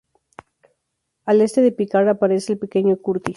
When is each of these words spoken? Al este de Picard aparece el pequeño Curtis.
Al 1.25 1.41
este 1.41 1.61
de 1.61 1.71
Picard 1.71 2.09
aparece 2.09 2.51
el 2.53 2.57
pequeño 2.57 2.97
Curtis. 2.99 3.29